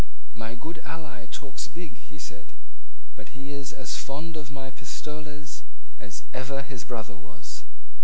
"My 0.33 0.55
good 0.55 0.79
ally 0.81 1.27
talks 1.29 1.67
big," 1.69 1.95
he 2.09 2.17
said; 2.17 2.53
"but 3.15 3.37
he 3.37 3.51
is 3.53 3.69
as 3.71 3.97
fond 4.01 4.33
of 4.35 4.49
my 4.49 4.71
pistoles 4.73 5.61
as 6.01 6.23
ever 6.33 6.63
his 6.65 6.81
brother 6.83 7.13
was." 7.15 7.65